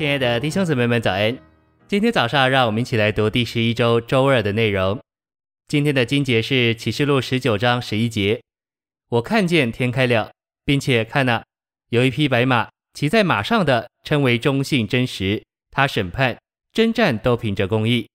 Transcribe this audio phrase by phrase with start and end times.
[0.00, 1.36] 亲爱的弟兄姊妹们，早安！
[1.86, 4.98] 今天早上，让我们一起来读第十一周周二的内容。
[5.68, 8.40] 今天的经节是启示录十九章十一节。
[9.10, 10.32] 我看见天开了，
[10.64, 11.44] 并且看哪，
[11.90, 16.38] 有一匹白马，骑在马上的称为忠信真实，他审判、
[16.72, 18.08] 征战都凭着公义。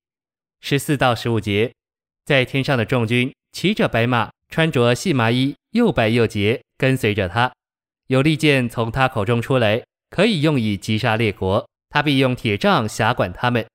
[0.61, 1.71] 十四到十五节，
[2.25, 7.53] 在天上的众军骑着白马，穿着细麻衣，又白又洁，跟随着他。
[8.07, 11.69] 有利剑从他口中出来，可以用以击杀列国。
[11.95, 13.65] 他必用铁杖辖管他们。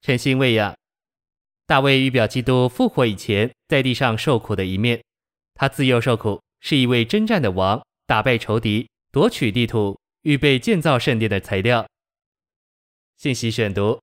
[0.00, 0.74] 晨星喂养，
[1.66, 4.98] 大卫预表基督复活以前在地上受苦的一面。
[5.52, 11.86] 他自幼受苦，是一位征战的王，打败仇敌，夺取地土，预备建造圣殿的材料。
[13.18, 14.00] 信息选读，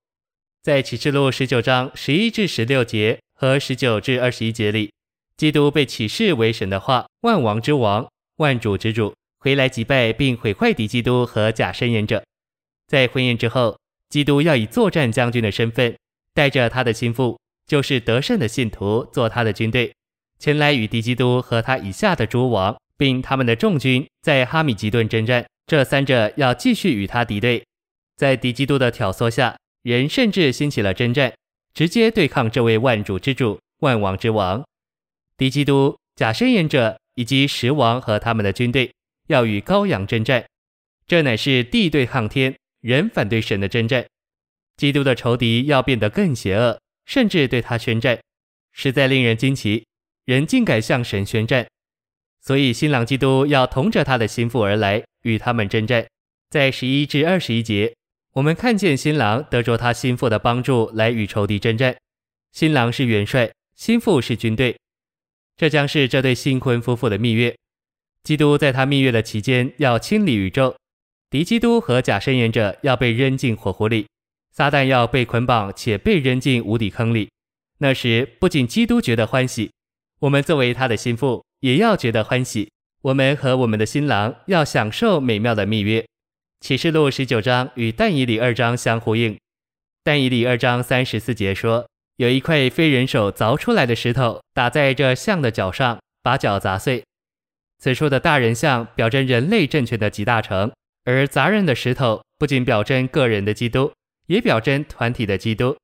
[0.62, 4.94] 在启示录十九章十一至十六节和十九至二十一节里，
[5.36, 12.23] 基督被启示为神的话，万王之王，万主之主，回来击败并毁坏敌基督和假申言者。
[12.90, 13.78] 在婚宴之后，
[14.09, 15.95] 基督要以作战将军的身份，
[16.34, 19.94] 带着他的心腹，就是得胜的信徒，做他的军队，
[20.40, 25.46] 前来与敌基督和他以下的诸王，并他们的众军，在哈米吉顿征战。
[25.68, 27.64] 这三者要继续与他敌对。
[28.18, 31.31] 在敌基督的挑唆下，人甚至兴起了征战，
[31.76, 34.66] 直接对抗这位万主之主、万王之王。
[35.38, 38.92] 敌基督、假申言者以及十王和他们的军队，
[39.28, 40.44] 要与羔羊征战。
[41.06, 42.56] 这乃是地对抗天。
[42.81, 44.05] 人反对神的征战，
[44.77, 48.19] 基督的仇敌要变得更邪恶，甚至对他宣战，
[48.72, 49.85] 实在令人惊奇。
[50.25, 51.67] 人竟敢向神宣战，
[52.39, 56.05] 所以新郎基督要同着他的心腹而来，与他们征战。
[56.50, 57.95] 在十一至二十一节，
[58.33, 61.97] 我们看见新郎得着他心腹的帮助来与仇敌征战。
[62.52, 64.77] 新郎是元帅，心腹是军队。
[65.57, 67.55] 这将是这对新婚夫妇的蜜月。
[68.23, 70.75] 基督在他蜜月的期间要清理宇宙。
[71.30, 74.08] 敌基督和假申言者要被扔进火湖里，
[74.52, 77.29] 撒旦要被捆绑且被扔进无底坑里。
[77.78, 79.72] 那时，不仅基督觉得欢喜，
[80.22, 82.72] 我们作为他的心腹也要觉得欢喜。
[83.03, 86.03] 我们和我们的新郎要享受美妙的蜜月。
[86.62, 89.38] 启示录十九章与但以理二章相呼应。
[90.03, 91.88] 但以理二章三十四节说，
[92.18, 97.03] 有一块非人手凿出来的石头打在这像的脚上，把脚砸碎。
[97.78, 100.72] 此处的大人像表征人类政权的集大成。
[101.09, 103.92] 而砸人的石头不仅表征个人的基督，
[104.28, 105.75] 也表征团体的基督。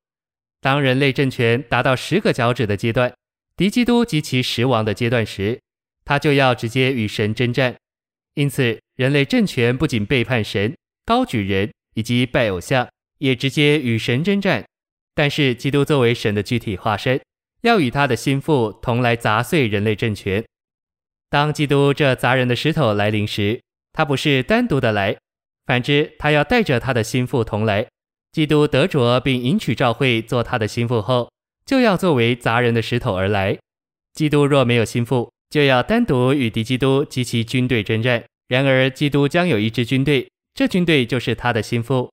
[0.60, 3.12] 当人类政权达到十个脚趾的阶段，
[3.56, 5.58] 敌基督及其十王的阶段时，
[6.04, 7.74] 他就要直接与神征战。
[8.34, 12.88] 因此，人类政权不仅背叛神、高举人以及拜偶像，
[13.18, 14.64] 也直接与神征战。
[15.12, 17.20] 但是，基督作为神的具体化身，
[17.62, 20.44] 要与他的心腹同来砸碎人类政权。
[21.28, 23.60] 当基督这砸人的石头来临时，
[23.96, 25.16] 他不是单独的来，
[25.64, 27.86] 反之，他要带着他的心腹同来。
[28.30, 31.32] 基督得着并迎娶教会做他的心腹后，
[31.64, 33.58] 就要作为砸人的石头而来。
[34.12, 38.22] 基督若没有心腹，就要单独与敌基督及其军队征战。
[38.48, 42.12] 然而，基督将有一支军队，这军队就是他的心腹。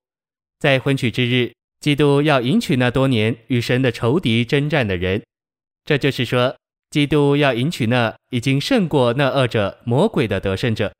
[0.58, 5.22] 在婚娶之日，基督要迎娶那多年与神的仇敌征战的人。
[5.84, 6.56] 这就是说，
[6.88, 10.90] 基督要迎娶那已经胜过那恶者魔鬼的得胜者。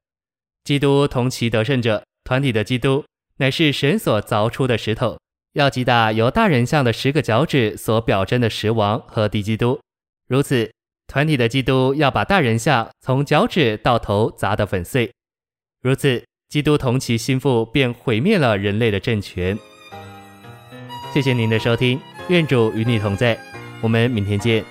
[0.65, 3.05] 基督同其得胜者，团体的基督，
[3.37, 5.19] 乃是神所凿出的石头，
[5.53, 9.79] 要击打由大人像的十个脚趾所表征的十王和敌基督。
[10.27, 10.73] 如此，
[11.07, 15.13] 团体的基督要把大人像从脚趾到头砸得粉碎。
[15.83, 19.59] 如此，基督同其心腹便毁灭了人类的政权。
[21.13, 23.39] 谢谢您的收听，愿主与你同在，
[23.83, 24.65] 我们明天见。